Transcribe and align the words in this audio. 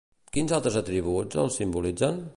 Quins 0.37 0.53
altres 0.57 0.79
atributs 0.81 1.41
el 1.45 1.55
simbolitzen? 1.61 2.23